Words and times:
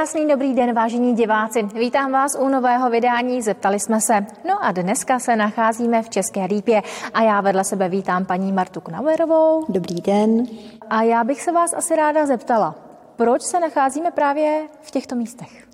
Krásný 0.00 0.28
dobrý 0.28 0.54
den, 0.54 0.74
vážení 0.74 1.14
diváci. 1.14 1.62
Vítám 1.62 2.12
vás 2.12 2.36
u 2.40 2.48
nového 2.48 2.90
vydání 2.90 3.42
Zeptali 3.42 3.80
jsme 3.80 4.00
se. 4.00 4.26
No 4.48 4.64
a 4.64 4.72
dneska 4.72 5.18
se 5.18 5.36
nacházíme 5.36 6.02
v 6.02 6.08
České 6.08 6.44
Lípě 6.44 6.82
a 7.14 7.22
já 7.22 7.40
vedle 7.40 7.64
sebe 7.64 7.88
vítám 7.88 8.24
paní 8.24 8.52
Martu 8.52 8.80
Knauerovou. 8.80 9.64
Dobrý 9.68 9.94
den. 9.94 10.46
A 10.90 11.02
já 11.02 11.24
bych 11.24 11.42
se 11.42 11.52
vás 11.52 11.72
asi 11.74 11.96
ráda 11.96 12.26
zeptala, 12.26 12.74
proč 13.16 13.42
se 13.42 13.60
nacházíme 13.60 14.10
právě 14.10 14.68
v 14.80 14.90
těchto 14.90 15.14
místech? 15.14 15.69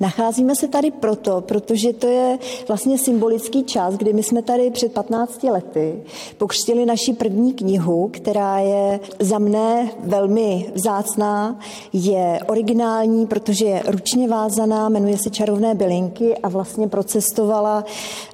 Nacházíme 0.00 0.56
se 0.56 0.68
tady 0.68 0.90
proto, 0.90 1.40
protože 1.40 1.92
to 1.92 2.06
je 2.06 2.38
vlastně 2.68 2.98
symbolický 2.98 3.64
čas, 3.64 3.94
kdy 3.94 4.12
my 4.12 4.22
jsme 4.22 4.42
tady 4.42 4.70
před 4.70 4.92
15 4.92 5.42
lety 5.42 6.02
pokřtili 6.38 6.86
naši 6.86 7.12
první 7.12 7.52
knihu, 7.52 8.08
která 8.12 8.58
je 8.58 9.00
za 9.20 9.38
mne 9.38 9.90
velmi 10.00 10.72
vzácná, 10.74 11.58
je 11.92 12.40
originální, 12.48 13.26
protože 13.26 13.64
je 13.64 13.82
ručně 13.86 14.28
vázaná, 14.28 14.88
jmenuje 14.88 15.18
se 15.18 15.30
Čarovné 15.30 15.74
bylinky 15.74 16.36
a 16.36 16.48
vlastně 16.48 16.88
procestovala 16.88 17.84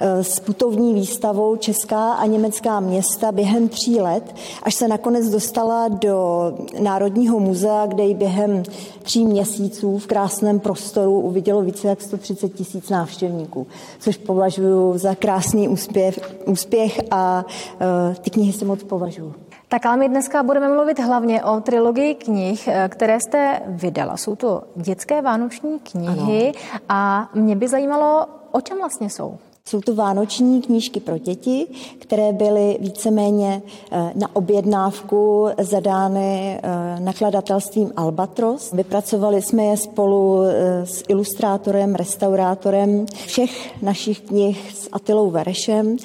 eh, 0.00 0.24
s 0.24 0.40
putovní 0.40 0.94
výstavou 0.94 1.56
Česká 1.56 2.12
a 2.12 2.26
německá 2.26 2.80
města 2.80 3.32
během 3.32 3.68
tří 3.68 4.00
let, 4.00 4.34
až 4.62 4.74
se 4.74 4.88
nakonec 4.88 5.28
dostala 5.28 5.88
do 5.88 6.52
Národního 6.80 7.40
muzea, 7.40 7.86
kde 7.86 8.04
ji 8.04 8.14
během 8.14 8.62
tří 9.02 9.24
měsíců 9.24 9.98
v 9.98 10.06
krásném 10.06 10.60
prostoru 10.60 11.20
uviděla 11.20 11.51
vidělo 11.52 11.62
více 11.62 11.88
jak 11.88 12.00
130 12.00 12.48
tisíc 12.48 12.90
návštěvníků, 12.90 13.66
což 13.98 14.16
považuji 14.16 14.98
za 14.98 15.14
krásný 15.14 15.68
úspěch, 15.68 16.18
úspěch 16.46 17.00
a 17.10 17.44
uh, 17.44 18.14
ty 18.14 18.30
knihy 18.30 18.52
si 18.52 18.64
moc 18.64 18.82
považuji. 18.82 19.34
Tak 19.68 19.86
ale 19.86 19.96
my 19.96 20.08
dneska 20.08 20.42
budeme 20.42 20.68
mluvit 20.68 20.98
hlavně 20.98 21.44
o 21.44 21.60
trilogii 21.60 22.14
knih, 22.14 22.68
e, 22.68 22.88
které 22.88 23.20
jste 23.20 23.62
vydala. 23.66 24.16
Jsou 24.16 24.36
to 24.36 24.62
dětské 24.76 25.22
vánoční 25.22 25.78
knihy 25.78 26.52
ano. 26.52 26.80
a 26.88 27.30
mě 27.34 27.56
by 27.56 27.68
zajímalo, 27.68 28.26
o 28.52 28.60
čem 28.60 28.78
vlastně 28.78 29.10
jsou. 29.10 29.38
Jsou 29.68 29.80
to 29.80 29.94
vánoční 29.94 30.62
knížky 30.62 31.00
pro 31.00 31.18
děti, 31.18 31.66
které 31.98 32.32
byly 32.32 32.78
víceméně 32.80 33.62
eh, 33.92 34.12
na 34.14 34.36
objednávku 34.36 35.48
zadány 35.60 36.60
eh, 36.62 37.00
nakladatelstvím 37.00 37.92
Albatros. 37.96 38.72
Vypracovali 38.72 39.42
jsme 39.42 39.64
je 39.64 39.76
spolu 39.76 40.42
eh, 40.42 40.86
s 40.86 41.04
ilustrátorem, 41.08 41.94
restaurátorem 41.94 43.06
všech 43.26 43.82
našich 43.82 44.20
knih 44.20 44.72
s 44.74 44.88
Atilou 44.92 45.30
Verešem 45.30 45.96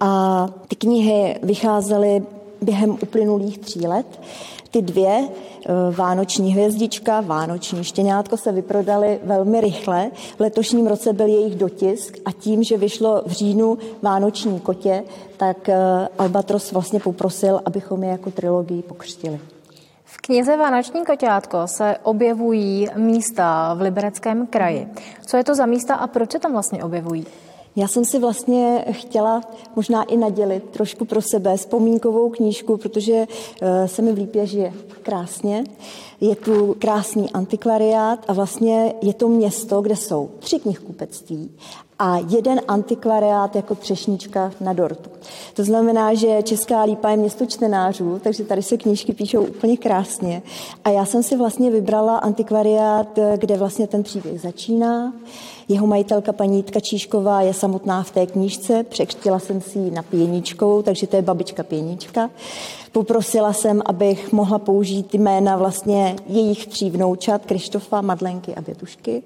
a 0.00 0.48
ty 0.68 0.76
knihy 0.76 1.38
vycházely 1.42 2.22
během 2.62 2.90
uplynulých 3.02 3.58
tří 3.58 3.86
let. 3.86 4.20
Ty 4.70 4.82
dvě 4.82 5.28
vánoční 5.90 6.52
hvězdička, 6.52 7.20
vánoční 7.20 7.84
štěňátko 7.84 8.36
se 8.36 8.52
vyprodaly 8.52 9.20
velmi 9.22 9.60
rychle. 9.60 10.10
V 10.36 10.40
letošním 10.40 10.86
roce 10.86 11.12
byl 11.12 11.26
jejich 11.26 11.54
dotisk 11.54 12.18
a 12.24 12.32
tím, 12.32 12.62
že 12.62 12.78
vyšlo 12.78 13.22
v 13.26 13.30
říjnu 13.30 13.78
vánoční 14.02 14.60
kotě, 14.60 15.04
tak 15.36 15.68
eh, 15.68 16.08
Albatros 16.18 16.72
vlastně 16.72 17.00
poprosil, 17.00 17.60
abychom 17.64 18.02
je 18.02 18.10
jako 18.10 18.30
trilogii 18.30 18.82
pokřtili. 18.82 19.40
V 20.04 20.16
knize 20.16 20.56
Vánoční 20.56 21.04
koťátko 21.04 21.66
se 21.66 21.96
objevují 22.02 22.88
místa 22.96 23.74
v 23.74 23.80
Libereckém 23.80 24.46
kraji. 24.46 24.88
Co 25.26 25.36
je 25.36 25.44
to 25.44 25.54
za 25.54 25.66
místa 25.66 25.94
a 25.94 26.06
proč 26.06 26.32
se 26.32 26.38
tam 26.38 26.52
vlastně 26.52 26.84
objevují? 26.84 27.26
Já 27.76 27.88
jsem 27.88 28.04
si 28.04 28.18
vlastně 28.18 28.84
chtěla 28.90 29.40
možná 29.76 30.02
i 30.02 30.16
nadělit 30.16 30.64
trošku 30.70 31.04
pro 31.04 31.22
sebe 31.22 31.56
vzpomínkovou 31.56 32.30
knížku, 32.30 32.76
protože 32.76 33.26
eh, 33.62 33.88
se 33.88 34.02
mi 34.02 34.12
v 34.12 34.18
Lípě 34.18 34.46
žije 34.46 34.72
krásně. 35.02 35.64
Je 36.20 36.36
tu 36.36 36.76
krásný 36.78 37.30
antikvariát 37.30 38.24
a 38.28 38.32
vlastně 38.32 38.94
je 39.02 39.14
to 39.14 39.28
město, 39.28 39.80
kde 39.80 39.96
jsou 39.96 40.30
tři 40.38 40.58
knihkupectví 40.58 41.50
a 41.98 42.18
jeden 42.28 42.60
antikvariát 42.68 43.56
jako 43.56 43.74
třešnička 43.74 44.52
na 44.60 44.72
dortu. 44.72 45.10
To 45.54 45.64
znamená, 45.64 46.14
že 46.14 46.42
Česká 46.42 46.82
lípa 46.82 47.10
je 47.10 47.16
město 47.16 47.46
čtenářů, 47.46 48.20
takže 48.22 48.44
tady 48.44 48.62
se 48.62 48.76
knížky 48.76 49.12
píšou 49.12 49.42
úplně 49.44 49.76
krásně. 49.76 50.42
A 50.84 50.90
já 50.90 51.04
jsem 51.04 51.22
si 51.22 51.36
vlastně 51.36 51.70
vybrala 51.70 52.16
antikvariát, 52.16 53.18
kde 53.36 53.56
vlastně 53.56 53.86
ten 53.86 54.02
příběh 54.02 54.40
začíná. 54.40 55.12
Jeho 55.68 55.86
majitelka 55.86 56.32
paní 56.32 56.56
Jitka 56.56 56.80
Číšková 56.80 57.40
je 57.42 57.54
samotná 57.54 58.02
v 58.02 58.10
té 58.10 58.26
knížce, 58.26 58.82
překřtila 58.82 59.38
jsem 59.38 59.60
si 59.60 59.78
ji 59.78 59.90
na 59.90 60.02
pěničkou, 60.02 60.82
takže 60.82 61.06
to 61.06 61.16
je 61.16 61.22
babička 61.22 61.62
pěnička. 61.62 62.30
Poprosila 62.92 63.52
jsem, 63.52 63.82
abych 63.86 64.32
mohla 64.32 64.58
použít 64.58 65.14
jména 65.14 65.56
vlastně 65.56 66.16
jejich 66.26 66.66
tří 66.66 66.90
vnoučat, 66.90 67.46
Krištofa, 67.46 68.00
Madlenky 68.00 68.54
a 68.54 68.60
Bětušky 68.60 69.22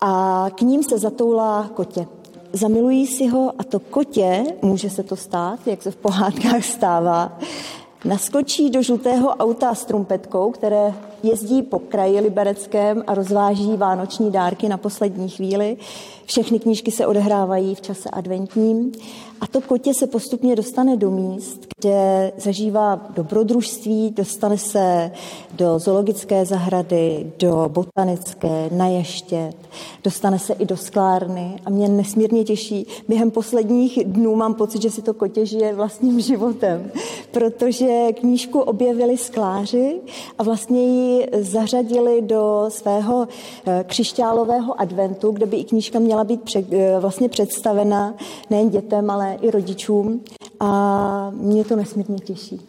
a 0.00 0.46
k 0.54 0.60
ním 0.60 0.82
se 0.82 0.98
zatoulá 0.98 1.70
kotě. 1.74 2.06
Zamilují 2.52 3.06
si 3.06 3.26
ho 3.26 3.52
a 3.58 3.64
to 3.64 3.80
kotě, 3.80 4.44
může 4.62 4.90
se 4.90 5.02
to 5.02 5.16
stát, 5.16 5.66
jak 5.66 5.82
se 5.82 5.90
v 5.90 5.96
pohádkách 5.96 6.64
stává, 6.64 7.38
naskočí 8.04 8.70
do 8.70 8.82
žlutého 8.82 9.28
auta 9.28 9.74
s 9.74 9.84
trumpetkou, 9.84 10.50
které 10.50 10.94
jezdí 11.22 11.62
po 11.62 11.78
kraji 11.78 12.20
libereckém 12.20 13.04
a 13.06 13.14
rozváží 13.14 13.76
vánoční 13.76 14.30
dárky 14.30 14.68
na 14.68 14.76
poslední 14.76 15.28
chvíli. 15.28 15.76
Všechny 16.26 16.58
knížky 16.58 16.90
se 16.90 17.06
odehrávají 17.06 17.74
v 17.74 17.80
čase 17.80 18.10
adventním 18.10 18.92
a 19.40 19.46
to 19.46 19.60
kotě 19.60 19.94
se 19.94 20.06
postupně 20.06 20.56
dostane 20.56 20.96
do 20.96 21.10
míst, 21.10 21.66
kde 21.78 22.32
zažívá 22.36 23.00
dobrodružství, 23.14 24.10
dostane 24.10 24.58
se 24.58 25.10
do 25.52 25.78
zoologické 25.78 26.44
zahrady, 26.44 27.32
do 27.38 27.70
botanické, 27.72 28.70
na 28.72 28.86
ještět, 28.86 29.56
dostane 30.04 30.38
se 30.38 30.52
i 30.52 30.66
do 30.66 30.76
sklárny 30.76 31.60
a 31.64 31.70
mě 31.70 31.88
nesmírně 31.88 32.44
těší. 32.44 32.86
Během 33.08 33.30
posledních 33.30 34.04
dnů 34.04 34.36
mám 34.36 34.54
pocit, 34.54 34.82
že 34.82 34.90
si 34.90 35.02
to 35.02 35.14
kotě 35.14 35.46
žije 35.46 35.74
vlastním 35.74 36.20
životem, 36.20 36.90
protože 37.30 38.12
knížku 38.12 38.60
objevili 38.60 39.16
skláři 39.16 40.00
a 40.38 40.42
vlastně 40.42 40.82
ji 40.82 41.26
zařadili 41.40 42.22
do 42.22 42.66
svého 42.68 43.28
eh, 43.66 43.84
křišťálového 43.88 44.80
adventu, 44.80 45.30
kde 45.30 45.46
by 45.46 45.56
i 45.56 45.64
knížka 45.64 45.98
měla 45.98 46.13
být 46.22 46.56
eh, 46.56 46.98
vlastně 47.00 47.28
představena 47.28 48.14
nejen 48.50 48.70
dětem, 48.70 49.10
ale 49.10 49.38
i 49.40 49.50
rodičům 49.50 50.20
a 50.60 51.30
mě 51.34 51.64
to 51.64 51.76
nesmírně 51.76 52.18
těší. 52.18 52.60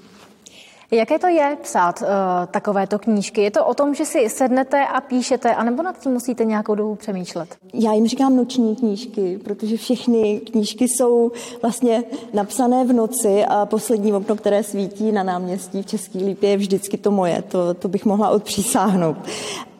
Jaké 0.91 1.19
to 1.19 1.28
je 1.28 1.57
psát 1.61 2.01
uh, 2.01 2.07
takovéto 2.51 3.00
knížky? 3.00 3.41
Je 3.41 3.51
to 3.51 3.66
o 3.66 3.73
tom, 3.73 3.95
že 3.95 4.05
si 4.05 4.29
sednete 4.29 4.88
a 4.88 5.01
píšete, 5.01 5.55
anebo 5.55 5.84
nad 5.84 6.00
tím 6.00 6.11
musíte 6.11 6.45
nějakou 6.45 6.75
dobu 6.75 6.95
přemýšlet? 6.95 7.55
Já 7.73 7.94
jim 7.94 8.07
říkám 8.07 8.35
noční 8.35 8.75
knížky, 8.75 9.39
protože 9.44 9.78
všechny 9.78 10.41
knížky 10.51 10.88
jsou 10.88 11.31
vlastně 11.61 12.03
napsané 12.34 12.85
v 12.85 12.94
noci 12.94 13.45
a 13.45 13.66
poslední 13.66 14.13
okno, 14.13 14.35
které 14.35 14.63
svítí 14.63 15.11
na 15.11 15.23
náměstí 15.23 15.81
v 15.81 15.85
České 15.85 16.17
lípě, 16.17 16.50
je 16.50 16.57
vždycky 16.57 16.97
to 16.97 17.11
moje. 17.11 17.41
To, 17.41 17.73
to 17.73 17.88
bych 17.88 18.05
mohla 18.05 18.29
odpřísáhnout. 18.29 19.17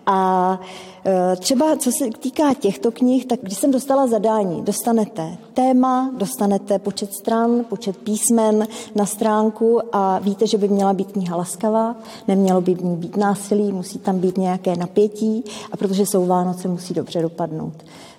A 0.06 0.60
e, 1.06 1.36
třeba 1.36 1.76
co 1.76 1.92
se 1.92 2.06
týká 2.20 2.54
těchto 2.54 2.92
knih, 2.92 3.26
tak 3.26 3.40
když 3.42 3.58
jsem 3.58 3.72
dostala 3.72 4.08
zadání, 4.08 4.62
dostanete 4.62 5.38
téma, 5.54 6.12
dostanete 6.18 6.80
počet 6.80 7.14
stran, 7.14 7.66
počet 7.70 7.98
písmen 7.98 8.68
na 8.96 9.06
stránku 9.06 9.82
a 9.92 10.20
víte, 10.20 10.48
že 10.48 10.58
by 10.58 10.68
měla 10.68 10.94
být 10.94 11.12
kniha 11.12 11.38
laskavá, 11.38 11.96
nemělo 12.28 12.62
by 12.62 12.74
v 12.74 12.84
ní 12.84 12.96
být 12.96 13.18
násilí, 13.18 13.72
musí 13.72 14.00
tam 14.00 14.20
být 14.20 14.38
nějaké 14.38 14.76
napětí 14.76 15.44
a 15.72 15.78
protože 15.78 16.06
jsou 16.06 16.26
Vánoce, 16.26 16.68
musí 16.68 16.94
dobře 16.94 17.22
dopadnout. 17.22 17.74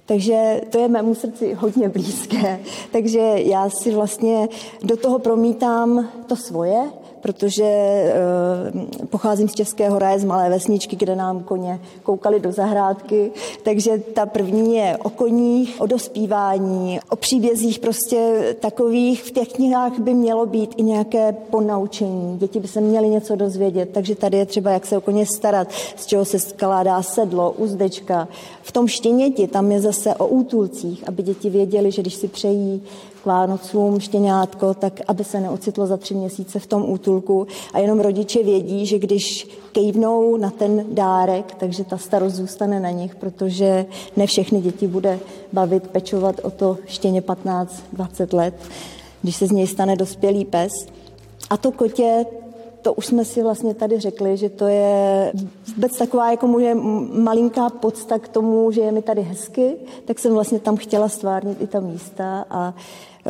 Takže 0.06 0.60
to 0.70 0.78
je 0.78 0.88
mému 0.88 1.14
srdci 1.14 1.54
hodně 1.54 1.88
blízké. 1.88 2.60
Takže 2.92 3.20
já 3.36 3.70
si 3.70 3.94
vlastně 3.94 4.48
do 4.82 4.96
toho 4.96 5.18
promítám 5.18 6.08
to 6.26 6.36
svoje, 6.36 6.90
protože 7.26 7.64
e, 7.64 8.14
pocházím 9.10 9.48
z 9.48 9.54
Českého 9.54 9.98
raje, 9.98 10.18
z 10.18 10.24
malé 10.24 10.50
vesničky, 10.50 10.96
kde 10.96 11.16
nám 11.16 11.42
koně 11.42 11.80
koukali 12.02 12.40
do 12.40 12.52
zahrádky. 12.52 13.30
Takže 13.62 13.98
ta 14.14 14.26
první 14.26 14.76
je 14.76 14.96
o 15.02 15.10
koních, 15.10 15.80
o 15.80 15.86
dospívání, 15.86 17.00
o 17.10 17.16
příbězích 17.16 17.78
prostě 17.78 18.54
takových. 18.60 19.24
V 19.24 19.30
těch 19.30 19.48
knihách 19.48 19.98
by 19.98 20.14
mělo 20.14 20.46
být 20.46 20.74
i 20.76 20.82
nějaké 20.82 21.32
ponaučení. 21.50 22.38
Děti 22.38 22.60
by 22.60 22.68
se 22.68 22.80
měly 22.80 23.08
něco 23.08 23.36
dozvědět, 23.36 23.88
takže 23.92 24.14
tady 24.14 24.36
je 24.36 24.46
třeba, 24.46 24.70
jak 24.70 24.86
se 24.86 24.96
o 24.96 25.00
koně 25.00 25.26
starat, 25.26 25.68
z 25.96 26.06
čeho 26.06 26.24
se 26.24 26.38
skládá 26.38 27.02
sedlo, 27.02 27.52
uzdečka. 27.52 28.28
V 28.62 28.72
tom 28.72 28.88
štěněti 28.88 29.46
tam 29.46 29.72
je 29.72 29.80
zase 29.80 30.14
o 30.14 30.26
útulcích, 30.26 31.08
aby 31.08 31.22
děti 31.22 31.50
věděli, 31.50 31.90
že 31.90 32.02
když 32.02 32.14
si 32.14 32.28
přejí 32.28 32.82
Vánocům 33.26 34.00
štěňátko, 34.00 34.74
tak 34.74 35.00
aby 35.08 35.24
se 35.24 35.40
neocitlo 35.40 35.86
za 35.86 35.96
tři 35.96 36.14
měsíce 36.14 36.58
v 36.58 36.66
tom 36.66 36.90
útulku. 36.90 37.46
A 37.72 37.78
jenom 37.78 38.00
rodiče 38.00 38.42
vědí, 38.42 38.86
že 38.86 38.98
když 38.98 39.48
kejvnou 39.72 40.36
na 40.36 40.50
ten 40.50 40.84
dárek, 40.88 41.54
takže 41.54 41.84
ta 41.84 41.98
starost 41.98 42.34
zůstane 42.34 42.80
na 42.80 42.90
nich, 42.90 43.14
protože 43.14 43.86
ne 44.16 44.26
všechny 44.26 44.60
děti 44.60 44.86
bude 44.86 45.18
bavit, 45.52 45.88
pečovat 45.88 46.40
o 46.42 46.50
to 46.50 46.78
štěně 46.86 47.20
15-20 47.20 48.36
let, 48.36 48.54
když 49.22 49.36
se 49.36 49.46
z 49.46 49.50
něj 49.50 49.66
stane 49.66 49.96
dospělý 49.96 50.44
pes. 50.44 50.72
A 51.50 51.56
to 51.56 51.72
kotě 51.72 52.24
to 52.86 52.94
už 52.94 53.06
jsme 53.06 53.24
si 53.24 53.42
vlastně 53.42 53.74
tady 53.74 54.00
řekli, 54.00 54.36
že 54.36 54.48
to 54.48 54.66
je 54.66 55.32
vůbec 55.74 55.98
taková 55.98 56.30
jako 56.30 56.46
moje 56.46 56.74
malinká 57.12 57.70
podsta 57.70 58.18
k 58.18 58.28
tomu, 58.28 58.70
že 58.70 58.80
je 58.80 58.92
mi 58.92 59.02
tady 59.02 59.22
hezky, 59.22 59.76
tak 60.04 60.18
jsem 60.18 60.34
vlastně 60.34 60.58
tam 60.58 60.76
chtěla 60.76 61.08
stvárnit 61.08 61.62
i 61.62 61.66
ta 61.66 61.80
místa 61.80 62.44
a 62.50 62.74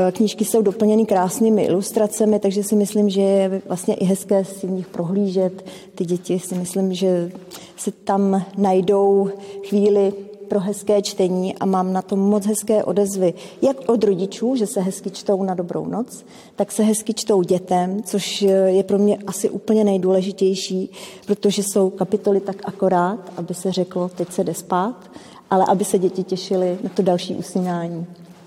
e, 0.08 0.12
Knížky 0.12 0.44
jsou 0.44 0.62
doplněny 0.62 1.06
krásnými 1.06 1.64
ilustracemi, 1.64 2.38
takže 2.38 2.62
si 2.62 2.76
myslím, 2.76 3.10
že 3.10 3.20
je 3.20 3.62
vlastně 3.66 3.94
i 3.94 4.04
hezké 4.04 4.44
si 4.44 4.66
v 4.66 4.70
nich 4.70 4.86
prohlížet. 4.86 5.64
Ty 5.94 6.04
děti 6.04 6.38
si 6.38 6.54
myslím, 6.54 6.94
že 6.94 7.30
si 7.76 7.92
tam 7.92 8.44
najdou 8.58 9.30
chvíli 9.68 10.12
pro 10.48 10.60
hezké 10.60 11.02
čtení 11.02 11.54
a 11.58 11.66
mám 11.66 11.92
na 11.92 12.02
to 12.02 12.16
moc 12.16 12.46
hezké 12.46 12.84
odezvy, 12.84 13.34
jak 13.62 13.76
od 13.86 14.04
rodičů, 14.04 14.56
že 14.56 14.66
se 14.66 14.80
hezky 14.80 15.10
čtou 15.10 15.42
na 15.42 15.54
dobrou 15.54 15.86
noc, 15.86 16.24
tak 16.56 16.72
se 16.72 16.82
hezky 16.82 17.14
čtou 17.14 17.42
dětem, 17.42 18.02
což 18.02 18.42
je 18.66 18.82
pro 18.82 18.98
mě 18.98 19.18
asi 19.26 19.50
úplně 19.50 19.84
nejdůležitější, 19.84 20.90
protože 21.26 21.62
jsou 21.62 21.90
kapitoly 21.90 22.40
tak 22.40 22.56
akorát, 22.64 23.32
aby 23.36 23.54
se 23.54 23.72
řeklo, 23.72 24.08
teď 24.08 24.32
se 24.32 24.44
jde 24.44 24.54
spát, 24.54 25.10
ale 25.50 25.64
aby 25.68 25.84
se 25.84 25.98
děti 25.98 26.22
těšily 26.22 26.78
na 26.82 26.90
to 26.90 27.02
další 27.02 27.34
usínání. 27.34 28.06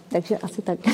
Takže 0.10 0.38
asi 0.38 0.62
tak. 0.62 0.80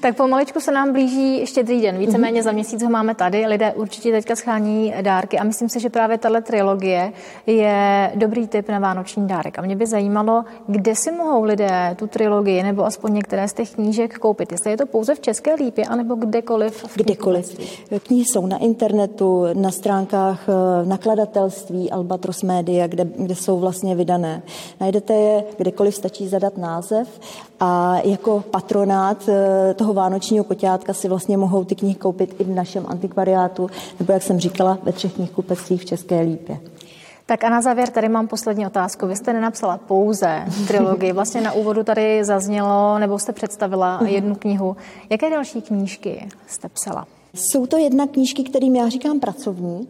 Tak 0.00 0.16
pomaličku 0.16 0.60
se 0.60 0.72
nám 0.72 0.92
blíží 0.92 1.46
štědrý 1.46 1.80
den. 1.80 1.98
Víceméně 1.98 2.42
za 2.42 2.52
měsíc 2.52 2.82
ho 2.82 2.90
máme 2.90 3.14
tady. 3.14 3.46
Lidé 3.46 3.72
určitě 3.72 4.12
teďka 4.12 4.36
schání 4.36 4.94
dárky 5.02 5.38
a 5.38 5.44
myslím 5.44 5.68
si, 5.68 5.80
že 5.80 5.90
právě 5.90 6.18
tahle 6.18 6.42
trilogie 6.42 7.12
je 7.46 8.12
dobrý 8.14 8.48
typ 8.48 8.68
na 8.68 8.78
vánoční 8.78 9.26
dárek. 9.26 9.58
A 9.58 9.62
mě 9.62 9.76
by 9.76 9.86
zajímalo, 9.86 10.44
kde 10.66 10.94
si 10.94 11.12
mohou 11.12 11.42
lidé 11.42 11.94
tu 11.98 12.06
trilogii 12.06 12.62
nebo 12.62 12.84
aspoň 12.84 13.14
některé 13.14 13.48
z 13.48 13.52
těch 13.52 13.70
knížek 13.70 14.18
koupit. 14.18 14.52
Jestli 14.52 14.70
je 14.70 14.76
to 14.76 14.86
pouze 14.86 15.14
v 15.14 15.20
České 15.20 15.54
lípě, 15.54 15.84
anebo 15.84 16.14
kdekoliv. 16.14 16.84
V 16.84 16.96
kdekoliv. 16.96 17.58
Knihy 18.02 18.24
jsou 18.24 18.46
na 18.46 18.58
internetu, 18.58 19.44
na 19.54 19.70
stránkách 19.70 20.48
eh, 20.48 20.86
nakladatelství 20.86 21.90
Albatros 21.90 22.42
Media, 22.42 22.86
kde, 22.86 23.04
kde 23.16 23.34
jsou 23.34 23.58
vlastně 23.58 23.94
vydané. 23.94 24.42
Najdete 24.80 25.14
je 25.14 25.44
kdekoliv, 25.58 25.94
stačí 25.94 26.28
zadat 26.28 26.56
název 26.56 27.20
a 27.60 27.98
jako 28.04 28.35
patronát 28.40 29.28
eh, 29.28 29.74
toho 29.74 29.94
vánočního 29.94 30.44
koťátka 30.44 30.92
si 30.92 31.08
vlastně 31.08 31.36
mohou 31.36 31.64
ty 31.64 31.74
knihy 31.74 31.94
koupit 31.94 32.36
i 32.38 32.44
v 32.44 32.48
našem 32.48 32.84
antikvariátu, 32.88 33.70
nebo 33.98 34.12
jak 34.12 34.22
jsem 34.22 34.38
říkala, 34.38 34.78
ve 34.82 34.92
třech 34.92 35.14
knihkupectvích 35.14 35.82
v 35.82 35.84
České 35.84 36.20
Lípě. 36.20 36.58
Tak 37.26 37.44
a 37.44 37.48
na 37.48 37.60
závěr 37.60 37.88
tady 37.88 38.08
mám 38.08 38.28
poslední 38.28 38.66
otázku. 38.66 39.06
Vy 39.06 39.16
jste 39.16 39.32
nenapsala 39.32 39.78
pouze 39.78 40.44
trilogii, 40.68 41.12
vlastně 41.12 41.40
na 41.40 41.52
úvodu 41.52 41.84
tady 41.84 42.24
zaznělo, 42.24 42.98
nebo 42.98 43.18
jste 43.18 43.32
představila 43.32 43.96
mhm. 43.96 44.06
jednu 44.06 44.34
knihu. 44.34 44.76
Jaké 45.10 45.30
další 45.30 45.62
knížky 45.62 46.28
jste 46.46 46.68
psala? 46.68 47.06
Jsou 47.36 47.66
to 47.66 47.76
jedna 47.76 48.06
knížky, 48.06 48.42
kterým 48.44 48.76
já 48.76 48.88
říkám 48.88 49.20
pracovní 49.20 49.88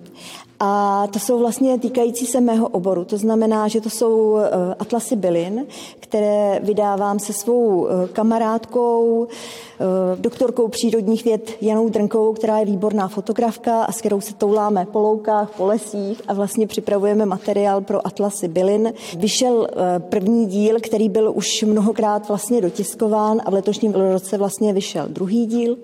a 0.60 1.06
to 1.12 1.19
jsou 1.19 1.38
vlastně 1.38 1.78
týkající 1.78 2.26
se 2.26 2.40
mého 2.40 2.69
oboru. 2.69 3.04
To 3.04 3.19
znamená, 3.19 3.69
že 3.69 3.81
to 3.81 3.90
jsou 3.90 4.37
eh, 4.37 4.75
atlasy 4.78 5.16
bylin, 5.16 5.66
které 6.00 6.60
vydávám 6.62 7.19
se 7.19 7.32
svou 7.32 7.87
eh, 7.87 8.08
kamarádkou, 8.08 9.26
eh, 9.26 9.84
doktorkou 10.16 10.69
přírodních 10.69 11.25
věd 11.25 11.50
Janou 11.60 11.88
Drnkovou, 11.88 12.32
která 12.32 12.58
je 12.58 12.64
výborná 12.64 13.08
fotografka 13.08 13.82
a 13.82 13.93
s 13.93 14.00
kterou 14.00 14.20
se 14.20 14.34
touláme 14.34 14.87
po 14.93 15.00
loukách, 15.00 15.50
po 15.56 15.66
lesích 15.66 16.22
a 16.28 16.34
vlastně 16.34 16.66
připravujeme 16.66 17.26
materiál 17.26 17.81
pro 17.81 18.06
atlasy 18.06 18.48
bylin. 18.48 18.93
Vyšel 19.19 19.69
první 19.98 20.46
díl, 20.46 20.76
který 20.81 21.08
byl 21.08 21.32
už 21.34 21.62
mnohokrát 21.62 22.28
vlastně 22.28 22.60
dotiskován 22.60 23.40
a 23.44 23.50
v 23.50 23.54
letošním 23.54 23.93
roce 23.93 24.38
vlastně 24.38 24.72
vyšel 24.72 25.06
druhý 25.08 25.46
díl. 25.46 25.76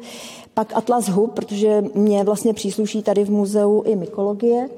Pak 0.54 0.76
Atlas 0.76 1.08
Hub, 1.08 1.34
protože 1.34 1.84
mě 1.94 2.24
vlastně 2.24 2.54
přísluší 2.54 3.02
tady 3.02 3.24
v 3.24 3.30
muzeu 3.30 3.82
i 3.86 3.96
mykologie 3.96 4.68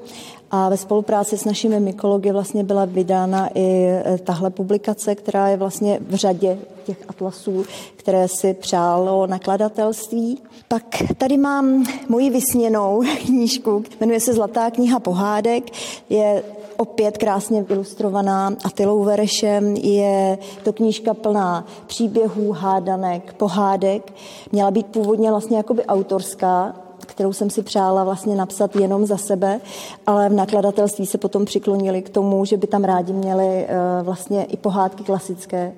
a 0.51 0.69
ve 0.69 0.77
spolupráci 0.77 1.37
s 1.37 1.45
našimi 1.45 1.79
mykology 1.79 2.31
vlastně 2.31 2.63
byla 2.63 2.85
vydána 2.85 3.49
i 3.53 3.85
e, 3.85 4.17
tahle 4.23 4.49
publikace, 4.49 5.15
která 5.15 5.47
je 5.47 5.57
vlastně 5.57 5.99
v 6.09 6.15
řadě 6.15 6.57
těch 6.85 6.97
atlasů, 7.07 7.65
které 7.95 8.27
si 8.27 8.53
přálo 8.53 9.27
nakladatelství. 9.27 10.41
Pak 10.67 10.83
tady 11.17 11.37
mám 11.37 11.85
moji 12.09 12.29
vysněnou 12.29 13.03
knížku, 13.25 13.83
jmenuje 13.99 14.19
se 14.19 14.33
Zlatá 14.33 14.71
kniha 14.71 14.99
pohádek, 14.99 15.63
je 16.09 16.43
opět 16.77 17.17
krásně 17.17 17.65
ilustrovaná 17.69 18.53
Atilou 18.63 19.03
Verešem. 19.03 19.75
Je 19.75 20.37
to 20.63 20.73
knížka 20.73 21.13
plná 21.13 21.65
příběhů, 21.87 22.51
hádanek, 22.51 23.33
pohádek. 23.33 24.13
Měla 24.51 24.71
být 24.71 24.87
původně 24.87 25.29
vlastně 25.29 25.57
jakoby 25.57 25.85
autorská, 25.85 26.75
kterou 27.05 27.33
jsem 27.33 27.49
si 27.49 27.63
přála 27.63 28.03
vlastně 28.03 28.35
napsat 28.35 28.75
jenom 28.75 29.05
za 29.05 29.17
sebe, 29.17 29.61
ale 30.07 30.29
v 30.29 30.33
nakladatelství 30.33 31.05
se 31.05 31.17
potom 31.17 31.45
přiklonili 31.45 32.01
k 32.01 32.09
tomu, 32.09 32.45
že 32.45 32.57
by 32.57 32.67
tam 32.67 32.83
rádi 32.83 33.13
měli 33.13 33.47
eh, 33.47 33.77
vlastně 34.03 34.43
i 34.43 34.57
pohádky 34.57 35.03
klasické, 35.03 35.73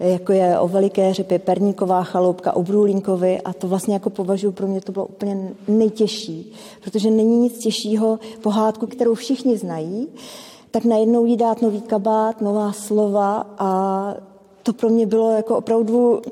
jako 0.00 0.32
je 0.32 0.58
o 0.58 0.68
veliké 0.68 1.14
řepě 1.14 1.38
Perníková 1.38 2.02
chaloupka, 2.02 2.52
o 2.56 2.62
Brůlínkovi 2.62 3.40
a 3.40 3.52
to 3.52 3.68
vlastně 3.68 3.94
jako 3.94 4.10
považuji 4.10 4.52
pro 4.52 4.66
mě 4.66 4.80
to 4.80 4.92
bylo 4.92 5.06
úplně 5.06 5.52
nejtěžší, 5.68 6.52
protože 6.84 7.10
není 7.10 7.38
nic 7.38 7.58
těžšího 7.58 8.18
pohádku, 8.42 8.86
kterou 8.86 9.14
všichni 9.14 9.58
znají, 9.58 10.08
tak 10.70 10.84
najednou 10.84 11.24
jí 11.24 11.36
dát 11.36 11.62
nový 11.62 11.80
kabát, 11.80 12.40
nová 12.40 12.72
slova 12.72 13.46
a 13.58 14.14
to 14.66 14.72
pro 14.72 14.88
mě 14.88 15.06
bylo 15.06 15.30
jako 15.30 15.56
opravdu 15.56 16.22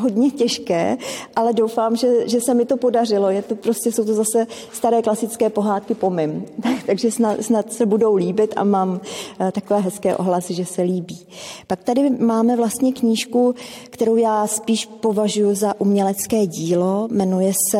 hodně 0.00 0.30
těžké, 0.30 0.96
ale 1.36 1.52
doufám, 1.52 1.96
že, 1.96 2.28
že 2.28 2.40
se 2.40 2.54
mi 2.54 2.64
to 2.64 2.76
podařilo. 2.76 3.30
Je 3.30 3.42
to 3.42 3.54
prostě, 3.54 3.92
jsou 3.92 4.04
to 4.04 4.14
zase 4.14 4.46
staré 4.72 5.02
klasické 5.02 5.50
pohádky 5.50 5.94
po 5.94 6.10
mým. 6.10 6.44
Takže 6.86 7.10
snad, 7.10 7.42
snad 7.42 7.72
se 7.72 7.86
budou 7.86 8.14
líbit 8.14 8.54
a 8.56 8.64
mám 8.64 9.00
eh, 9.40 9.52
takové 9.52 9.80
hezké 9.80 10.16
ohlasy, 10.16 10.54
že 10.54 10.64
se 10.64 10.82
líbí. 10.82 11.26
Pak 11.66 11.82
tady 11.84 12.10
máme 12.10 12.56
vlastně 12.56 12.92
knížku, 12.92 13.54
kterou 13.90 14.16
já 14.16 14.46
spíš 14.46 14.86
považuji 14.86 15.54
za 15.54 15.80
umělecké 15.80 16.46
dílo. 16.46 17.08
Jmenuje 17.10 17.52
se 17.70 17.78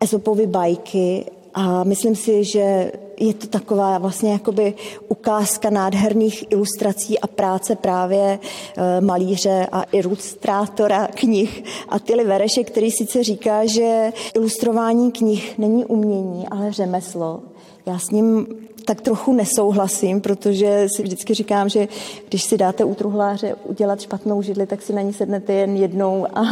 Ezopovy 0.00 0.46
bajky 0.46 1.24
a 1.54 1.84
myslím 1.84 2.16
si, 2.16 2.44
že 2.44 2.92
je 3.20 3.34
to 3.34 3.46
taková 3.46 3.98
vlastně 3.98 4.32
jakoby 4.32 4.74
ukázka 5.08 5.70
nádherných 5.70 6.44
ilustrací 6.50 7.18
a 7.18 7.26
práce 7.26 7.76
právě 7.76 8.38
eh, 8.76 9.00
malíře 9.00 9.66
a 9.72 9.82
ilustrátora 9.92 11.08
knih 11.14 11.64
Atily 11.88 12.24
Vereše, 12.24 12.64
který 12.64 12.90
sice 12.90 13.24
říká, 13.24 13.66
že 13.66 14.12
ilustrování 14.34 15.12
knih 15.12 15.58
není 15.58 15.84
umění, 15.84 16.48
ale 16.48 16.72
řemeslo. 16.72 17.42
Já 17.86 17.98
s 17.98 18.10
ním 18.10 18.46
tak 18.84 19.00
trochu 19.00 19.32
nesouhlasím, 19.32 20.20
protože 20.20 20.86
si 20.96 21.02
vždycky 21.02 21.34
říkám, 21.34 21.68
že 21.68 21.88
když 22.28 22.42
si 22.42 22.58
dáte 22.58 22.84
u 22.84 22.94
truhláře 22.94 23.54
udělat 23.64 24.00
špatnou 24.00 24.42
židli, 24.42 24.66
tak 24.66 24.82
si 24.82 24.92
na 24.92 25.02
ní 25.02 25.12
sednete 25.12 25.52
jen 25.52 25.76
jednou 25.76 26.26
a, 26.34 26.42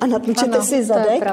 a 0.00 0.06
natlučete 0.06 0.56
ano, 0.56 0.64
si 0.64 0.84
zadek. 0.84 1.24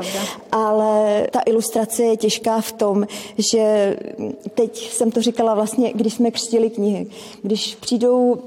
Ale 0.51 1.27
ta 1.31 1.39
ilustrace 1.45 2.03
je 2.03 2.17
těžká 2.17 2.61
v 2.61 2.71
tom, 2.71 3.07
že 3.37 3.95
teď 4.53 4.91
jsem 4.91 5.11
to 5.11 5.21
říkala 5.21 5.53
vlastně, 5.53 5.93
když 5.93 6.13
jsme 6.13 6.31
křtili 6.31 6.69
knihy. 6.69 7.07
Když 7.41 7.75
přijdou 7.75 8.31
uh, 8.31 8.39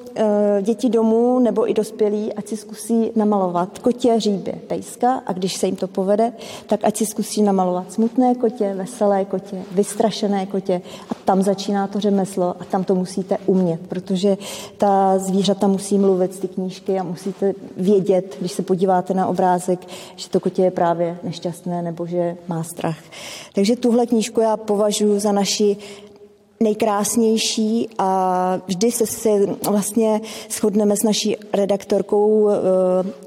děti 0.63 0.89
domů 0.89 1.39
nebo 1.39 1.71
i 1.71 1.75
dospělí, 1.75 2.33
ať 2.33 2.49
si 2.49 2.57
zkusí 2.57 3.11
namalovat 3.17 3.79
kotě, 3.79 4.15
říbě, 4.17 4.55
pejska 4.67 5.23
a 5.27 5.33
když 5.33 5.57
se 5.57 5.67
jim 5.67 5.77
to 5.77 5.89
povede, 5.89 6.33
tak 6.67 6.81
ať 6.83 6.97
si 6.97 7.07
zkusí 7.07 7.43
namalovat 7.43 7.93
smutné 7.93 8.35
kotě, 8.35 8.75
veselé 8.75 9.25
kotě, 9.25 9.63
vystrašené 9.73 10.47
kotě 10.47 10.83
a 11.11 11.15
tam 11.25 11.43
začíná 11.43 11.87
to 11.89 12.01
řemeslo 12.01 12.55
a 12.61 12.65
tam 12.65 12.85
to 12.85 12.95
musíte 12.95 13.39
umět, 13.47 13.81
protože 13.89 14.37
ta 14.77 15.19
zvířata 15.19 15.67
musí 15.67 15.99
mluvit 15.99 16.41
ty 16.41 16.49
knížky 16.49 16.99
a 16.99 17.03
musíte 17.03 17.53
vědět, 17.77 18.37
když 18.41 18.53
se 18.53 18.63
podíváte 18.63 19.15
na 19.15 19.27
obrázek, 19.27 19.81
že 20.17 20.29
to 20.29 20.41
kotě 20.41 20.63
je 20.63 20.71
právě 20.71 21.19
nešťastné 21.23 21.83
nebo 21.83 22.07
že 22.07 22.37
má 22.49 22.63
strach. 22.63 22.99
Takže 23.55 23.77
tuhle 23.77 24.07
knížku 24.07 24.41
já 24.41 24.57
považuji 24.57 25.19
za 25.19 25.33
naši 25.33 25.77
nejkrásnější 26.61 27.89
a 27.99 28.61
vždy 28.67 28.93
se 28.93 29.07
si 29.07 29.57
vlastně 29.71 30.21
shodneme 30.51 30.97
s 30.97 31.03
naší 31.03 31.37
redaktorkou 31.53 32.49
eh, 32.49 32.55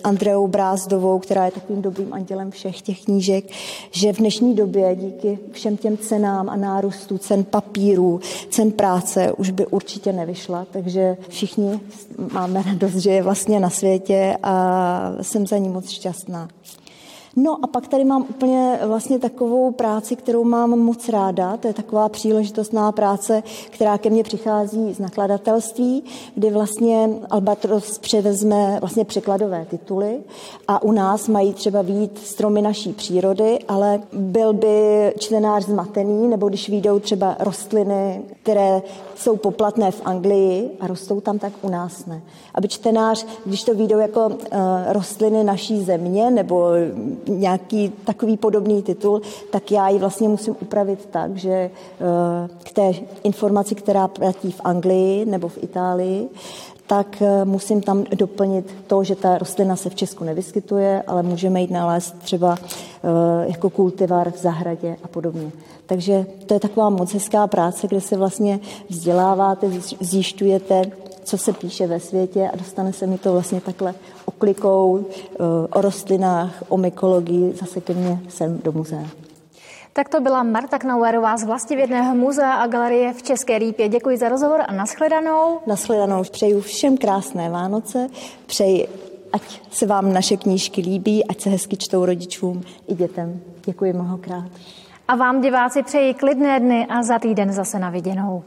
Andreou 0.04 0.48
Brázdovou, 0.48 1.20
která 1.20 1.46
je 1.46 1.52
takovým 1.52 1.82
dobrým 1.82 2.14
andělem 2.14 2.52
všech 2.52 2.82
těch 2.82 3.04
knížek, 3.04 3.46
že 3.92 4.14
v 4.14 4.18
dnešní 4.18 4.56
době 4.56 4.96
díky 4.96 5.40
všem 5.52 5.78
těm 5.78 5.98
cenám 5.98 6.50
a 6.50 6.56
nárůstu 6.56 7.18
cen 7.18 7.44
papíru, 7.44 8.20
cen 8.50 8.72
práce 8.72 9.32
už 9.38 9.50
by 9.50 9.66
určitě 9.66 10.14
nevyšla, 10.14 10.66
takže 10.72 11.18
všichni 11.30 11.80
máme 12.34 12.64
radost, 12.64 12.96
že 12.96 13.12
je 13.12 13.24
vlastně 13.24 13.60
na 13.60 13.70
světě 13.70 14.38
a 14.44 15.14
jsem 15.22 15.48
za 15.48 15.58
ní 15.58 15.70
moc 15.70 15.90
šťastná. 15.90 16.48
No 17.36 17.58
a 17.62 17.68
pak 17.68 17.88
tady 17.88 18.04
mám 18.04 18.26
úplně 18.30 18.80
vlastně 18.86 19.20
takovou 19.20 19.72
práci, 19.72 20.16
kterou 20.16 20.44
mám 20.44 20.70
moc 20.80 21.10
ráda. 21.10 21.58
To 21.58 21.68
je 21.68 21.74
taková 21.74 22.10
příležitostná 22.10 22.92
práce, 22.92 23.44
která 23.70 23.98
ke 23.98 24.10
mně 24.10 24.24
přichází 24.24 24.94
z 24.94 25.00
nakladatelství, 25.00 26.04
kdy 26.36 26.50
vlastně 26.50 27.10
Albatros 27.30 27.98
převezme 27.98 28.78
vlastně 28.80 29.06
překladové 29.06 29.66
tituly 29.70 30.20
a 30.68 30.84
u 30.84 30.92
nás 30.92 31.28
mají 31.28 31.54
třeba 31.54 31.84
být 31.84 32.18
stromy 32.18 32.62
naší 32.62 32.94
přírody, 32.94 33.60
ale 33.68 34.02
byl 34.14 34.54
by 34.54 35.14
čtenář 35.20 35.66
zmatený, 35.66 36.28
nebo 36.28 36.50
když 36.50 36.70
výjdou 36.70 37.00
třeba 37.00 37.36
rostliny, 37.40 38.22
které 38.44 38.82
jsou 39.16 39.38
poplatné 39.38 39.92
v 39.92 40.02
Anglii 40.06 40.70
a 40.80 40.88
rostou 40.88 41.22
tam, 41.22 41.40
tak 41.40 41.54
u 41.62 41.70
nás 41.70 42.06
ne. 42.06 42.22
Aby 42.56 42.68
čtenář, 42.68 43.26
když 43.46 43.64
to 43.64 43.74
výjdou 43.74 44.00
jako 44.00 44.28
uh, 44.28 44.36
rostliny 44.88 45.44
naší 45.44 45.84
země 45.84 46.32
nebo 46.32 46.66
nějaký 47.28 47.92
takový 48.06 48.38
podobný 48.38 48.84
titul, 48.84 49.22
tak 49.52 49.72
já 49.72 49.90
ji 49.90 50.00
vlastně 50.00 50.30
musím 50.30 50.56
upravit 50.62 51.08
tak, 51.12 51.38
že 51.38 51.70
uh, 52.00 52.58
k 52.64 52.72
té 52.72 52.92
informaci, 53.24 53.76
která 53.76 54.08
platí 54.08 54.52
v 54.52 54.62
Anglii 54.64 55.26
nebo 55.26 55.48
v 55.48 55.64
Itálii, 55.64 56.30
tak 56.88 57.18
uh, 57.22 57.46
musím 57.46 57.82
tam 57.82 58.04
doplnit 58.16 58.76
to, 58.88 59.04
že 59.04 59.16
ta 59.16 59.38
rostlina 59.38 59.76
se 59.76 59.90
v 59.90 59.96
Česku 59.96 60.24
nevyskytuje, 60.24 61.04
ale 61.08 61.24
můžeme 61.24 61.62
jít 61.62 61.72
nalézt 61.72 62.16
třeba 62.20 62.58
jako 63.48 63.70
kultivar 63.70 64.32
v 64.32 64.38
zahradě 64.38 64.98
a 65.04 65.08
podobně. 65.08 65.52
Takže 65.86 66.26
to 66.46 66.54
je 66.54 66.60
taková 66.60 66.90
moc 66.90 67.14
hezká 67.14 67.48
práce, 67.48 67.88
kde 67.88 68.02
se 68.02 68.18
vlastně 68.18 68.60
vzděláváte, 68.90 69.68
zjišťujete, 70.00 70.82
co 71.24 71.38
se 71.38 71.54
píše 71.54 71.88
ve 71.88 72.00
světě 72.00 72.50
a 72.54 72.56
dostane 72.56 72.94
se 72.94 73.08
mi 73.08 73.18
to 73.18 73.32
vlastně 73.32 73.62
takhle 73.62 73.94
oklikou 74.42 75.06
eh, 75.06 75.44
o 75.72 75.82
rostlinách, 75.82 76.64
o 76.70 76.78
mykologii 76.78 77.54
zase 77.54 77.82
ke 77.82 77.94
mně 77.94 78.20
sem 78.30 78.60
do 78.64 78.72
muzea. 78.72 79.04
Tak 79.94 80.10
to 80.10 80.22
byla 80.22 80.44
Marta 80.44 80.80
Knauerová 80.80 81.38
z 81.38 81.44
Vlastivědného 81.44 82.16
muzea 82.16 82.54
a 82.54 82.68
galerie 82.68 83.14
v 83.14 83.24
České 83.24 83.58
Lípě. 83.58 83.90
Děkuji 83.90 84.18
za 84.18 84.30
rozhovor 84.30 84.62
a 84.68 84.74
nashledanou. 84.74 85.60
Nashledanou. 85.68 86.24
Přeju 86.24 86.62
všem 86.62 86.98
krásné 86.98 87.50
Vánoce. 87.50 88.08
Přeji, 88.46 88.88
ať 89.34 89.62
se 89.72 89.86
vám 89.86 90.14
naše 90.14 90.38
knížky 90.38 90.82
líbí, 90.82 91.28
ať 91.28 91.42
se 91.42 91.50
hezky 91.50 91.78
čtou 91.78 92.06
rodičům 92.06 92.62
i 92.88 92.96
dětem. 92.96 93.42
Děkuji 93.66 93.94
mnohokrát. 93.94 94.50
A 95.08 95.16
vám, 95.16 95.42
diváci, 95.42 95.84
přeji 95.84 96.14
klidné 96.14 96.60
dny 96.60 96.88
a 96.90 97.04
za 97.04 97.20
týden 97.20 97.54
zase 97.54 97.80
na 97.80 97.90
viděnou. 97.90 98.44